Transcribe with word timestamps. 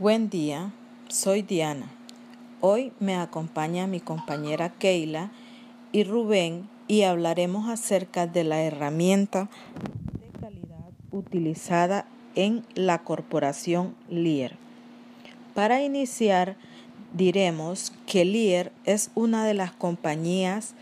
Buen 0.00 0.30
día, 0.30 0.72
soy 1.08 1.42
Diana. 1.42 1.90
Hoy 2.62 2.94
me 3.00 3.16
acompaña 3.16 3.86
mi 3.86 4.00
compañera 4.00 4.70
Keila 4.70 5.30
y 5.92 6.04
Rubén 6.04 6.70
y 6.88 7.02
hablaremos 7.02 7.68
acerca 7.68 8.26
de 8.26 8.42
la 8.42 8.62
herramienta 8.62 9.50
de 10.18 10.40
calidad 10.40 10.88
utilizada 11.10 12.06
en 12.34 12.64
la 12.74 13.00
corporación 13.00 13.94
Lear. 14.08 14.52
Para 15.54 15.82
iniciar, 15.82 16.56
diremos 17.12 17.92
que 18.06 18.24
Lear 18.24 18.72
es 18.86 19.10
una 19.14 19.44
de 19.44 19.52
las 19.52 19.72
compañías 19.72 20.72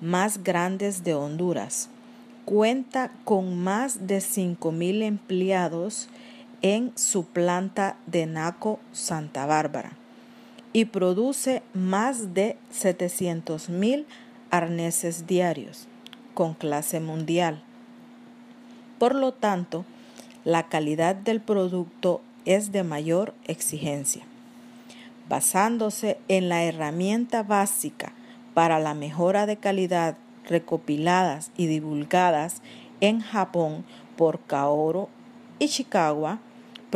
más 0.00 0.42
grandes 0.42 1.04
de 1.04 1.14
Honduras. 1.14 1.88
Cuenta 2.44 3.12
con 3.22 3.62
más 3.62 4.08
de 4.08 4.18
5.000 4.18 5.04
empleados 5.04 6.08
en 6.62 6.92
su 6.96 7.24
planta 7.24 7.96
de 8.06 8.26
Naco, 8.26 8.78
Santa 8.92 9.46
Bárbara, 9.46 9.92
y 10.72 10.86
produce 10.86 11.62
más 11.74 12.34
de 12.34 12.56
700.000 12.72 14.04
arneses 14.50 15.26
diarios 15.26 15.88
con 16.34 16.54
clase 16.54 17.00
mundial. 17.00 17.62
Por 18.98 19.14
lo 19.14 19.32
tanto, 19.32 19.84
la 20.44 20.68
calidad 20.68 21.16
del 21.16 21.40
producto 21.40 22.20
es 22.44 22.72
de 22.72 22.84
mayor 22.84 23.34
exigencia. 23.46 24.24
Basándose 25.28 26.18
en 26.28 26.48
la 26.48 26.62
herramienta 26.62 27.42
básica 27.42 28.12
para 28.54 28.78
la 28.78 28.94
mejora 28.94 29.46
de 29.46 29.56
calidad 29.56 30.16
recopiladas 30.48 31.50
y 31.56 31.66
divulgadas 31.66 32.62
en 33.00 33.20
Japón 33.20 33.84
por 34.16 34.40
Kaoru 34.40 35.08
Ishikawa, 35.58 36.38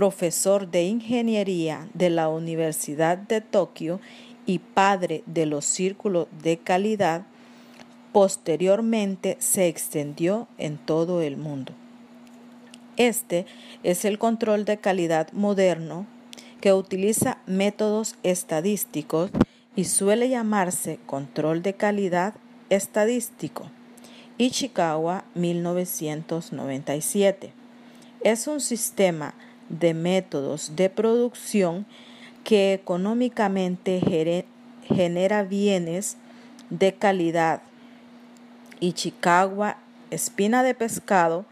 profesor 0.00 0.70
de 0.70 0.84
ingeniería 0.84 1.86
de 1.92 2.08
la 2.08 2.30
Universidad 2.30 3.18
de 3.18 3.42
Tokio 3.42 4.00
y 4.46 4.60
padre 4.60 5.22
de 5.26 5.44
los 5.44 5.66
círculos 5.66 6.26
de 6.42 6.56
calidad, 6.56 7.26
posteriormente 8.10 9.36
se 9.40 9.68
extendió 9.68 10.48
en 10.56 10.78
todo 10.78 11.20
el 11.20 11.36
mundo. 11.36 11.74
Este 12.96 13.44
es 13.82 14.06
el 14.06 14.18
control 14.18 14.64
de 14.64 14.78
calidad 14.78 15.30
moderno 15.32 16.06
que 16.62 16.72
utiliza 16.72 17.36
métodos 17.44 18.14
estadísticos 18.22 19.30
y 19.76 19.84
suele 19.84 20.30
llamarse 20.30 20.98
control 21.04 21.60
de 21.60 21.74
calidad 21.74 22.32
estadístico. 22.70 23.70
Ichikawa 24.38 25.26
1997. 25.34 27.52
Es 28.22 28.46
un 28.46 28.62
sistema 28.62 29.34
de 29.70 29.94
métodos 29.94 30.76
de 30.76 30.90
producción 30.90 31.86
que 32.44 32.74
económicamente 32.74 34.02
genera 34.82 35.44
bienes 35.44 36.18
de 36.68 36.94
calidad. 36.94 37.62
Ichikawa, 38.80 39.78
espina 40.10 40.62
de 40.62 40.74
pescado 40.74 41.46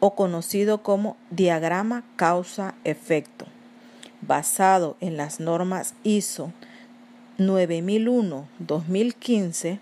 o 0.00 0.14
conocido 0.14 0.82
como 0.82 1.18
diagrama 1.30 2.04
causa-efecto, 2.16 3.46
basado 4.20 4.98
en 5.00 5.16
las 5.16 5.40
normas 5.40 5.94
ISO 6.04 6.52
9001-2015, 7.38 9.78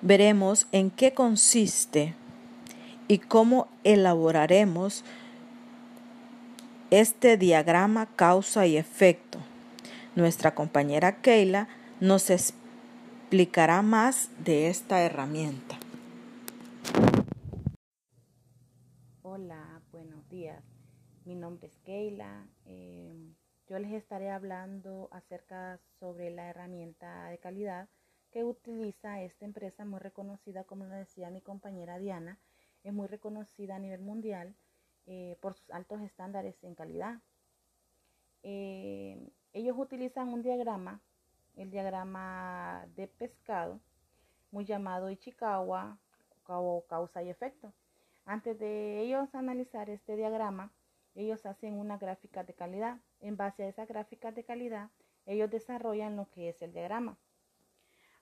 veremos 0.00 0.66
en 0.72 0.90
qué 0.90 1.14
consiste 1.14 2.16
y 3.08 3.18
cómo 3.18 3.68
elaboraremos 3.84 5.04
este 6.92 7.38
diagrama 7.38 8.04
causa 8.16 8.66
y 8.66 8.76
efecto. 8.76 9.38
Nuestra 10.14 10.54
compañera 10.54 11.22
Keila 11.22 11.66
nos 12.00 12.28
explicará 12.28 13.80
más 13.80 14.28
de 14.44 14.68
esta 14.68 15.00
herramienta. 15.00 15.78
Hola, 19.22 19.80
buenos 19.90 20.28
días. 20.28 20.62
Mi 21.24 21.34
nombre 21.34 21.68
es 21.68 21.78
Keila. 21.78 22.46
Eh, 22.66 23.32
yo 23.68 23.78
les 23.78 23.92
estaré 23.92 24.30
hablando 24.30 25.08
acerca 25.12 25.80
sobre 25.98 26.30
la 26.30 26.50
herramienta 26.50 27.30
de 27.30 27.38
calidad 27.38 27.88
que 28.30 28.44
utiliza 28.44 29.22
esta 29.22 29.46
empresa 29.46 29.86
muy 29.86 29.98
reconocida, 29.98 30.64
como 30.64 30.84
lo 30.84 30.94
decía 30.94 31.30
mi 31.30 31.40
compañera 31.40 31.98
Diana, 31.98 32.38
es 32.84 32.92
muy 32.92 33.06
reconocida 33.06 33.76
a 33.76 33.78
nivel 33.78 34.02
mundial 34.02 34.54
eh, 35.06 35.36
por 35.40 35.54
sus 35.54 35.70
altos 35.70 36.00
estándares 36.02 36.62
en 36.62 36.74
calidad. 36.74 37.18
Eh, 38.42 39.30
ellos 39.52 39.76
utilizan 39.78 40.28
un 40.28 40.42
diagrama, 40.42 41.00
el 41.56 41.70
diagrama 41.70 42.86
de 42.96 43.08
pescado, 43.08 43.80
muy 44.50 44.64
llamado 44.64 45.10
Ichikawa 45.10 45.98
o 46.46 46.84
causa 46.88 47.22
y 47.22 47.30
efecto. 47.30 47.72
Antes 48.24 48.58
de 48.58 49.00
ellos 49.00 49.34
analizar 49.34 49.90
este 49.90 50.16
diagrama, 50.16 50.72
ellos 51.14 51.44
hacen 51.46 51.74
una 51.74 51.98
gráfica 51.98 52.44
de 52.44 52.54
calidad. 52.54 52.98
En 53.20 53.36
base 53.36 53.64
a 53.64 53.68
esa 53.68 53.86
gráfica 53.86 54.32
de 54.32 54.44
calidad, 54.44 54.90
ellos 55.26 55.50
desarrollan 55.50 56.16
lo 56.16 56.28
que 56.30 56.48
es 56.48 56.62
el 56.62 56.72
diagrama. 56.72 57.18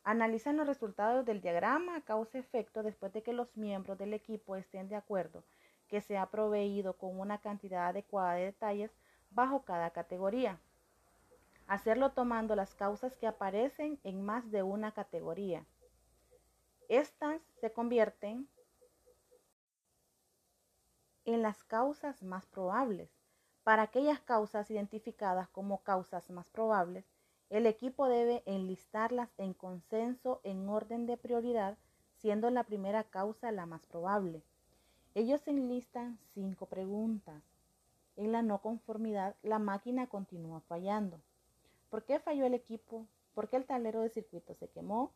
Analizan 0.03 0.57
los 0.57 0.67
resultados 0.67 1.27
del 1.27 1.43
diagrama 1.43 2.03
causa-efecto 2.03 2.83
después 2.83 3.13
de 3.13 3.23
que 3.23 3.35
los 3.35 3.55
miembros 3.57 3.99
del 3.99 4.15
equipo 4.15 4.57
estén 4.57 4.89
de 4.89 4.97
acuerdo 4.97 5.45
que 5.91 6.01
se 6.01 6.17
ha 6.17 6.27
proveído 6.27 6.95
con 6.95 7.19
una 7.19 7.39
cantidad 7.39 7.89
adecuada 7.89 8.35
de 8.35 8.45
detalles 8.47 8.93
bajo 9.31 9.65
cada 9.65 9.91
categoría. 9.91 10.59
Hacerlo 11.67 12.13
tomando 12.13 12.57
las 12.57 12.75
causas 12.75 13.17
que 13.17 13.27
aparecen 13.27 13.99
en 14.05 14.25
más 14.25 14.51
de 14.51 14.63
una 14.63 14.93
categoría. 14.93 15.67
Estas 16.89 17.43
se 17.61 17.73
convierten 17.73 18.49
en 21.25 21.43
las 21.43 21.63
causas 21.65 22.23
más 22.23 22.47
probables. 22.47 23.11
Para 23.63 23.83
aquellas 23.83 24.21
causas 24.21 24.71
identificadas 24.71 25.49
como 25.51 25.83
causas 25.83 26.31
más 26.31 26.49
probables, 26.49 27.05
el 27.51 27.67
equipo 27.67 28.09
debe 28.09 28.43
enlistarlas 28.47 29.31
en 29.37 29.55
consenso 29.55 30.41
en 30.45 30.69
orden 30.69 31.07
de 31.07 31.17
prioridad, 31.17 31.77
siendo 32.17 32.51
la 32.51 32.65
primera 32.65 33.05
causa 33.05 33.53
la 33.53 33.67
más 33.67 33.87
probable. 33.87 34.43
Ellos 35.15 35.49
enlistan 35.49 36.21
cinco 36.35 36.67
preguntas. 36.67 37.43
En 38.17 38.31
la 38.31 38.43
no 38.43 38.63
conformidad, 38.63 39.35
la 39.43 39.59
máquina 39.59 40.07
continúa 40.07 40.61
fallando. 40.61 41.21
¿Por 41.89 42.05
qué 42.05 42.21
falló 42.21 42.47
el 42.47 42.55
equipo? 42.55 43.07
¿Por 43.35 43.49
qué 43.49 43.57
el 43.57 43.67
tablero 43.67 44.03
de 44.03 44.11
circuito 44.11 44.55
se 44.55 44.69
quemó? 44.69 45.11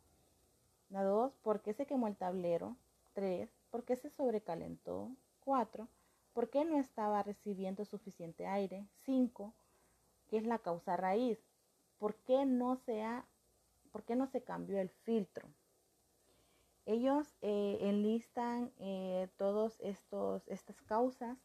La 0.91 1.05
dos, 1.05 1.37
¿por 1.43 1.63
qué 1.63 1.75
se 1.75 1.87
quemó 1.87 2.09
el 2.09 2.17
tablero? 2.17 2.77
Tres, 3.13 3.49
¿por 3.71 3.85
qué 3.85 3.95
se 3.95 4.11
sobrecalentó? 4.11 5.11
4. 5.45 5.87
¿Por 6.33 6.51
qué 6.51 6.65
no 6.65 6.77
estaba 6.77 7.23
recibiendo 7.23 7.85
suficiente 7.85 8.47
aire? 8.47 8.89
5. 9.05 9.55
¿Qué 10.29 10.39
es 10.39 10.45
la 10.45 10.59
causa 10.59 10.97
raíz? 10.97 11.39
¿Por 11.99 12.17
qué 12.17 12.45
no 12.47 12.75
se, 12.75 13.05
ha, 13.05 13.25
por 13.93 14.03
qué 14.03 14.17
no 14.17 14.27
se 14.27 14.43
cambió 14.43 14.81
el 14.81 14.89
filtro? 14.89 15.49
Ellos 16.87 17.35
eh, 17.41 17.79
enlistan 17.81 18.73
eh, 18.79 19.29
todas 19.39 19.81
estas 19.81 20.83
causas 20.83 21.39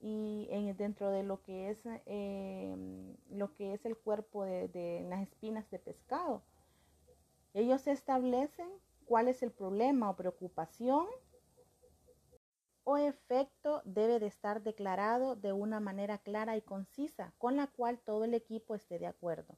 y 0.00 0.46
dentro 0.76 1.10
de 1.10 1.22
lo 1.22 1.40
que 1.42 1.70
es 1.70 1.78
eh, 2.04 2.76
lo 3.30 3.54
que 3.54 3.72
es 3.72 3.86
el 3.86 3.96
cuerpo 3.96 4.44
de, 4.44 4.68
de 4.68 5.06
las 5.08 5.22
espinas 5.22 5.70
de 5.70 5.78
pescado. 5.78 6.42
Ellos 7.54 7.86
establecen 7.86 8.68
cuál 9.06 9.28
es 9.28 9.42
el 9.42 9.52
problema 9.52 10.10
o 10.10 10.16
preocupación 10.16 11.06
o 12.84 12.98
efecto 12.98 13.80
debe 13.86 14.18
de 14.18 14.26
estar 14.26 14.62
declarado 14.62 15.36
de 15.36 15.52
una 15.52 15.80
manera 15.80 16.18
clara 16.18 16.56
y 16.56 16.62
concisa, 16.62 17.32
con 17.38 17.56
la 17.56 17.66
cual 17.66 17.98
todo 17.98 18.24
el 18.24 18.34
equipo 18.34 18.74
esté 18.74 18.98
de 18.98 19.06
acuerdo. 19.06 19.56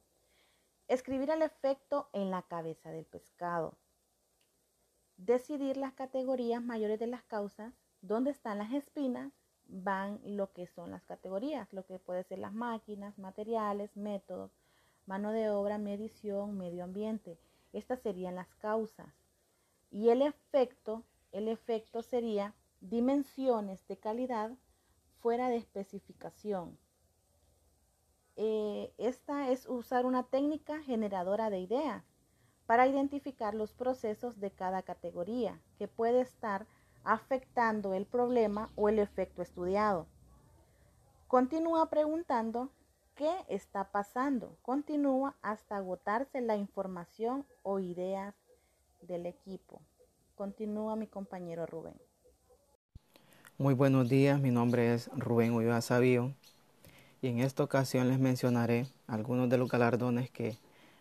Escribir 0.87 1.29
el 1.29 1.41
efecto 1.41 2.09
en 2.13 2.31
la 2.31 2.43
cabeza 2.43 2.89
del 2.91 3.05
pescado. 3.05 3.77
Decidir 5.17 5.77
las 5.77 5.93
categorías 5.93 6.61
mayores 6.61 6.99
de 6.99 7.07
las 7.07 7.23
causas, 7.23 7.73
dónde 8.01 8.31
están 8.31 8.59
las 8.59 8.71
espinas, 8.71 9.33
van 9.65 10.19
lo 10.23 10.53
que 10.53 10.67
son 10.67 10.91
las 10.91 11.03
categorías, 11.03 11.71
lo 11.73 11.85
que 11.85 11.99
puede 11.99 12.23
ser 12.23 12.39
las 12.39 12.53
máquinas, 12.53 13.17
materiales, 13.17 13.97
métodos, 13.97 14.51
mano 15.05 15.31
de 15.31 15.49
obra, 15.49 15.77
medición, 15.77 16.57
medio 16.57 16.83
ambiente. 16.83 17.39
Estas 17.73 17.99
serían 17.99 18.35
las 18.35 18.47
causas. 18.55 19.13
Y 19.89 20.09
el 20.09 20.21
efecto, 20.21 21.03
el 21.31 21.47
efecto 21.47 22.01
sería 22.03 22.53
dimensiones 22.81 23.87
de 23.87 23.97
calidad 23.97 24.51
fuera 25.19 25.49
de 25.49 25.57
especificación. 25.57 26.77
Eh, 28.35 28.93
esta 28.97 29.49
es 29.49 29.65
usar 29.67 30.05
una 30.05 30.23
técnica 30.23 30.79
generadora 30.83 31.49
de 31.49 31.59
ideas 31.59 32.03
para 32.67 32.85
identificar 32.85 33.55
los 33.55 33.73
procesos 33.73 34.39
de 34.39 34.51
cada 34.51 34.83
categoría 34.83 35.59
que 35.79 35.87
puede 35.87 36.21
estar 36.21 36.67
afectando 37.03 37.93
el 37.93 38.05
problema 38.05 38.69
o 38.75 38.89
el 38.89 38.99
efecto 38.99 39.41
estudiado. 39.41 40.05
Continúa 41.27 41.89
preguntando 41.89 42.69
qué 43.15 43.31
está 43.47 43.85
pasando. 43.91 44.57
Continúa 44.61 45.35
hasta 45.41 45.77
agotarse 45.77 46.41
la 46.41 46.57
información 46.57 47.45
o 47.63 47.79
ideas 47.79 48.35
del 49.01 49.25
equipo. 49.25 49.81
Continúa 50.35 50.95
mi 50.97 51.07
compañero 51.07 51.65
Rubén. 51.65 51.95
Muy 53.57 53.73
buenos 53.73 54.07
días, 54.09 54.39
mi 54.39 54.51
nombre 54.51 54.93
es 54.93 55.09
Rubén 55.15 55.53
Ulloa 55.53 55.81
Sabío 55.81 56.33
y 57.21 57.29
en 57.29 57.39
esta 57.39 57.63
ocasión 57.63 58.07
les 58.09 58.19
mencionaré 58.19 58.85
algunos 59.07 59.49
de 59.49 59.57
los 59.57 59.69
galardones 59.71 60.29
que 60.29 60.57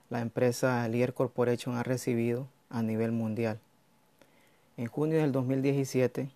la 0.08 0.20
empresa 0.20 0.86
Lear 0.88 1.12
Corporation 1.14 1.76
ha 1.76 1.82
recibido 1.82 2.46
a 2.70 2.82
nivel 2.82 3.12
mundial. 3.12 3.58
En 4.76 4.86
junio 4.86 5.18
del 5.18 5.32
2017, 5.32 6.30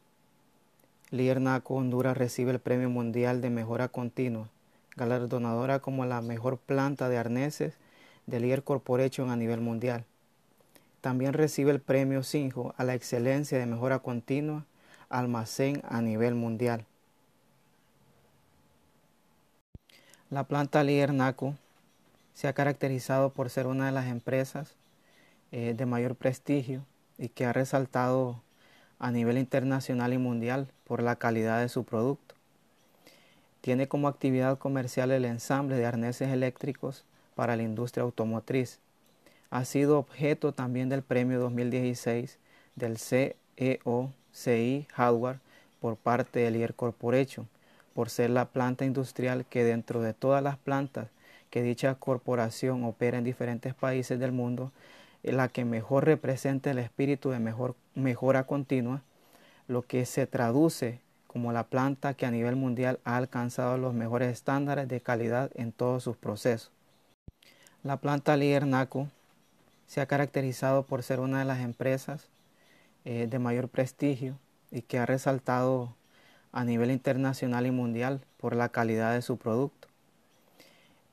Lear 1.10 1.40
NACO 1.40 1.74
Honduras 1.74 2.16
recibe 2.16 2.52
el 2.52 2.58
Premio 2.58 2.90
Mundial 2.90 3.40
de 3.40 3.50
Mejora 3.50 3.88
Continua, 3.88 4.48
galardonadora 4.96 5.78
como 5.80 6.04
la 6.04 6.20
mejor 6.20 6.58
planta 6.58 7.08
de 7.08 7.18
arneses 7.18 7.74
de 8.26 8.40
Lear 8.40 8.62
Corporation 8.62 9.30
a 9.30 9.36
nivel 9.36 9.60
mundial. 9.60 10.04
También 11.00 11.32
recibe 11.32 11.70
el 11.70 11.80
Premio 11.80 12.22
Sinjo 12.22 12.74
a 12.76 12.84
la 12.84 12.94
excelencia 12.94 13.58
de 13.58 13.66
mejora 13.66 14.00
continua 14.00 14.66
almacén 15.08 15.82
a 15.88 16.02
nivel 16.02 16.34
mundial. 16.34 16.86
La 20.28 20.44
planta 20.44 20.84
líder 20.84 21.12
NACO 21.12 21.56
se 22.40 22.48
ha 22.48 22.54
caracterizado 22.54 23.34
por 23.34 23.50
ser 23.50 23.66
una 23.66 23.84
de 23.84 23.92
las 23.92 24.06
empresas 24.06 24.74
eh, 25.52 25.74
de 25.76 25.84
mayor 25.84 26.16
prestigio 26.16 26.86
y 27.18 27.28
que 27.28 27.44
ha 27.44 27.52
resaltado 27.52 28.40
a 28.98 29.10
nivel 29.10 29.36
internacional 29.36 30.14
y 30.14 30.16
mundial 30.16 30.68
por 30.84 31.02
la 31.02 31.16
calidad 31.16 31.60
de 31.60 31.68
su 31.68 31.84
producto. 31.84 32.34
Tiene 33.60 33.88
como 33.88 34.08
actividad 34.08 34.56
comercial 34.56 35.10
el 35.10 35.26
ensamble 35.26 35.76
de 35.76 35.84
arneses 35.84 36.30
eléctricos 36.30 37.04
para 37.34 37.56
la 37.56 37.62
industria 37.62 38.04
automotriz. 38.04 38.78
Ha 39.50 39.66
sido 39.66 39.98
objeto 39.98 40.54
también 40.54 40.88
del 40.88 41.02
premio 41.02 41.40
2016 41.40 42.38
del 42.74 42.96
CEO 42.96 44.14
CI 44.32 44.86
Hardware 44.94 45.40
por 45.78 45.96
parte 45.96 46.40
del 46.40 46.54
Lear 46.54 46.72
Corporation, 46.72 47.50
por 47.92 48.08
ser 48.08 48.30
la 48.30 48.46
planta 48.46 48.86
industrial 48.86 49.44
que 49.44 49.62
dentro 49.62 50.00
de 50.00 50.14
todas 50.14 50.42
las 50.42 50.56
plantas 50.56 51.08
que 51.50 51.62
dicha 51.62 51.94
corporación 51.96 52.84
opera 52.84 53.18
en 53.18 53.24
diferentes 53.24 53.74
países 53.74 54.18
del 54.18 54.32
mundo, 54.32 54.72
es 55.22 55.34
la 55.34 55.48
que 55.48 55.64
mejor 55.64 56.06
representa 56.06 56.70
el 56.70 56.78
espíritu 56.78 57.30
de 57.30 57.40
mejor, 57.40 57.74
mejora 57.94 58.44
continua, 58.44 59.02
lo 59.68 59.82
que 59.82 60.06
se 60.06 60.26
traduce 60.26 61.00
como 61.26 61.52
la 61.52 61.64
planta 61.64 62.14
que 62.14 62.26
a 62.26 62.30
nivel 62.30 62.56
mundial 62.56 62.98
ha 63.04 63.16
alcanzado 63.16 63.78
los 63.78 63.94
mejores 63.94 64.32
estándares 64.32 64.88
de 64.88 65.00
calidad 65.00 65.50
en 65.54 65.70
todos 65.70 66.02
sus 66.02 66.16
procesos. 66.16 66.72
La 67.84 67.98
planta 67.98 68.36
Lear 68.36 68.66
NACO 68.66 69.08
se 69.86 70.00
ha 70.00 70.06
caracterizado 70.06 70.84
por 70.84 71.02
ser 71.02 71.20
una 71.20 71.38
de 71.38 71.44
las 71.44 71.60
empresas 71.60 72.28
eh, 73.04 73.26
de 73.30 73.38
mayor 73.38 73.68
prestigio 73.68 74.38
y 74.70 74.82
que 74.82 74.98
ha 74.98 75.06
resaltado 75.06 75.94
a 76.52 76.64
nivel 76.64 76.90
internacional 76.90 77.66
y 77.66 77.70
mundial 77.70 78.20
por 78.38 78.56
la 78.56 78.68
calidad 78.68 79.14
de 79.14 79.22
su 79.22 79.36
producto. 79.36 79.89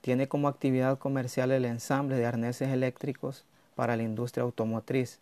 Tiene 0.07 0.29
como 0.29 0.47
actividad 0.47 0.97
comercial 0.97 1.51
el 1.51 1.65
ensamble 1.65 2.15
de 2.15 2.25
arneses 2.25 2.69
eléctricos 2.69 3.43
para 3.75 3.97
la 3.97 4.03
industria 4.03 4.43
automotriz. 4.43 5.19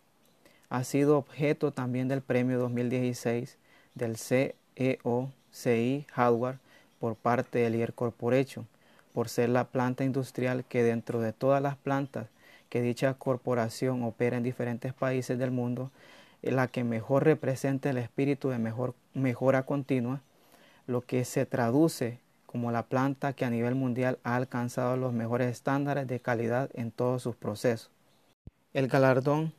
Ha 0.68 0.84
sido 0.84 1.18
objeto 1.18 1.72
también 1.72 2.06
del 2.06 2.22
premio 2.22 2.60
2016 2.60 3.58
del 3.96 4.16
CEO 4.16 5.32
CI 5.50 6.06
Hardware 6.12 6.60
por 7.00 7.16
parte 7.16 7.58
del 7.58 7.72
Lear 7.72 7.94
Corporation, 7.94 8.68
por 9.12 9.28
ser 9.28 9.48
la 9.48 9.64
planta 9.64 10.04
industrial 10.04 10.64
que 10.64 10.84
dentro 10.84 11.20
de 11.20 11.32
todas 11.32 11.60
las 11.60 11.74
plantas 11.74 12.28
que 12.68 12.80
dicha 12.80 13.14
corporación 13.14 14.04
opera 14.04 14.36
en 14.36 14.44
diferentes 14.44 14.94
países 14.94 15.36
del 15.36 15.50
mundo 15.50 15.90
la 16.42 16.68
que 16.68 16.84
mejor 16.84 17.24
representa 17.24 17.90
el 17.90 17.98
espíritu 17.98 18.50
de 18.50 18.58
mejor, 18.58 18.94
mejora 19.14 19.64
continua, 19.64 20.20
lo 20.86 21.00
que 21.00 21.24
se 21.24 21.44
traduce 21.44 22.20
como 22.46 22.72
la 22.72 22.84
planta 22.86 23.32
que 23.32 23.44
a 23.44 23.50
nivel 23.50 23.74
mundial 23.74 24.18
ha 24.24 24.36
alcanzado 24.36 24.96
los 24.96 25.12
mejores 25.12 25.50
estándares 25.50 26.06
de 26.06 26.20
calidad 26.20 26.70
en 26.74 26.90
todos 26.90 27.22
sus 27.22 27.36
procesos. 27.36 27.90
El 28.72 28.88
galardón 28.88 29.52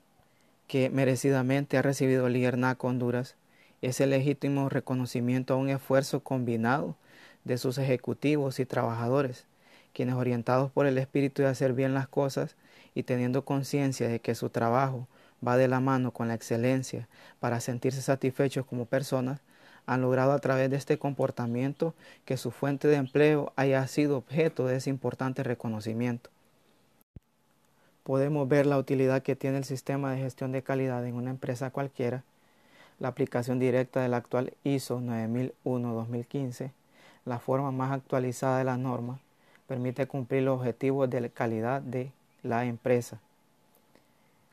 que 0.67 0.89
merecidamente 0.89 1.77
ha 1.77 1.81
recibido 1.81 2.27
el 2.27 2.59
NACO 2.59 2.87
Honduras 2.87 3.35
es 3.81 4.01
el 4.01 4.09
legítimo 4.09 4.69
reconocimiento 4.69 5.53
a 5.53 5.57
un 5.57 5.69
esfuerzo 5.69 6.21
combinado 6.21 6.95
de 7.43 7.57
sus 7.57 7.77
ejecutivos 7.77 8.59
y 8.59 8.65
trabajadores, 8.65 9.45
quienes 9.93 10.15
orientados 10.15 10.71
por 10.71 10.85
el 10.85 10.97
espíritu 10.97 11.41
de 11.41 11.47
hacer 11.47 11.73
bien 11.73 11.93
las 11.93 12.07
cosas 12.07 12.55
y 12.93 13.03
teniendo 13.03 13.45
conciencia 13.45 14.07
de 14.07 14.19
que 14.19 14.35
su 14.35 14.49
trabajo 14.49 15.07
va 15.45 15.57
de 15.57 15.67
la 15.67 15.79
mano 15.79 16.11
con 16.11 16.27
la 16.27 16.33
excelencia 16.33 17.07
para 17.39 17.59
sentirse 17.59 18.01
satisfechos 18.01 18.65
como 18.65 18.85
personas, 18.85 19.41
han 19.87 20.01
logrado 20.01 20.33
a 20.33 20.39
través 20.39 20.69
de 20.69 20.77
este 20.77 20.99
comportamiento 20.99 21.95
que 22.25 22.37
su 22.37 22.51
fuente 22.51 22.87
de 22.87 22.97
empleo 22.97 23.51
haya 23.55 23.87
sido 23.87 24.17
objeto 24.17 24.67
de 24.67 24.75
ese 24.75 24.91
importante 24.91 25.41
reconocimiento. 25.41 26.29
Podemos 28.03 28.47
ver 28.47 28.67
la 28.67 28.77
utilidad 28.77 29.23
que 29.23 29.35
tiene 29.35 29.57
el 29.57 29.63
sistema 29.63 30.11
de 30.11 30.19
gestión 30.19 30.51
de 30.51 30.61
calidad 30.61 31.03
en 31.05 31.15
una 31.15 31.31
empresa 31.31 31.71
cualquiera, 31.71 32.23
la 32.99 33.07
aplicación 33.07 33.57
directa 33.57 34.01
del 34.01 34.13
actual 34.13 34.53
ISO 34.63 35.01
9001-2015, 35.01 36.69
la 37.25 37.39
forma 37.39 37.71
más 37.71 37.91
actualizada 37.91 38.59
de 38.59 38.63
la 38.63 38.77
norma, 38.77 39.19
permite 39.67 40.05
cumplir 40.05 40.43
los 40.43 40.59
objetivos 40.59 41.09
de 41.09 41.31
calidad 41.31 41.81
de 41.81 42.11
la 42.43 42.65
empresa 42.65 43.19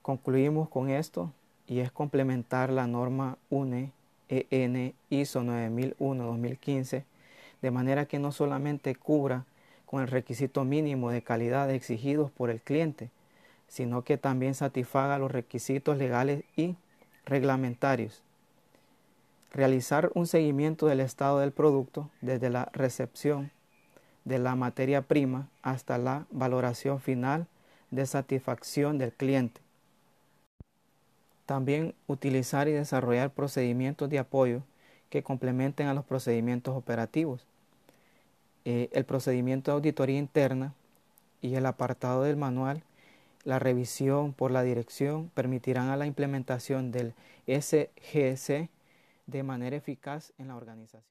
Concluimos 0.04 0.68
con 0.68 0.90
esto 0.90 1.32
y 1.66 1.78
es 1.78 1.90
complementar 1.90 2.68
la 2.68 2.86
norma 2.86 3.38
UNE 3.48 3.90
EN 4.50 4.94
ISO 5.10 5.42
9001-2015 5.42 7.04
de 7.62 7.70
manera 7.70 8.06
que 8.06 8.18
no 8.18 8.32
solamente 8.32 8.94
cubra 8.94 9.46
con 9.86 10.02
el 10.02 10.08
requisito 10.08 10.64
mínimo 10.64 11.10
de 11.10 11.22
calidad 11.22 11.70
exigidos 11.70 12.30
por 12.30 12.50
el 12.50 12.60
cliente, 12.60 13.10
sino 13.68 14.02
que 14.02 14.18
también 14.18 14.54
satisfaga 14.54 15.18
los 15.18 15.32
requisitos 15.32 15.96
legales 15.96 16.44
y 16.56 16.76
reglamentarios. 17.24 18.22
Realizar 19.50 20.10
un 20.14 20.26
seguimiento 20.26 20.86
del 20.86 21.00
estado 21.00 21.38
del 21.38 21.52
producto 21.52 22.10
desde 22.20 22.50
la 22.50 22.68
recepción 22.72 23.50
de 24.24 24.38
la 24.38 24.56
materia 24.56 25.02
prima 25.02 25.48
hasta 25.62 25.96
la 25.96 26.26
valoración 26.30 27.00
final 27.00 27.46
de 27.90 28.04
satisfacción 28.04 28.98
del 28.98 29.12
cliente 29.12 29.63
también 31.46 31.94
utilizar 32.06 32.68
y 32.68 32.72
desarrollar 32.72 33.30
procedimientos 33.30 34.08
de 34.08 34.18
apoyo 34.18 34.62
que 35.10 35.22
complementen 35.22 35.86
a 35.86 35.94
los 35.94 36.04
procedimientos 36.04 36.76
operativos. 36.76 37.46
Eh, 38.64 38.88
el 38.92 39.04
procedimiento 39.04 39.70
de 39.70 39.76
auditoría 39.76 40.18
interna 40.18 40.74
y 41.42 41.54
el 41.54 41.66
apartado 41.66 42.22
del 42.22 42.36
manual, 42.36 42.82
la 43.44 43.58
revisión 43.58 44.32
por 44.32 44.50
la 44.50 44.62
dirección 44.62 45.30
permitirán 45.34 45.90
a 45.90 45.96
la 45.96 46.06
implementación 46.06 46.90
del 46.90 47.12
SGC 47.46 48.70
de 49.26 49.42
manera 49.42 49.76
eficaz 49.76 50.32
en 50.38 50.48
la 50.48 50.56
organización. 50.56 51.04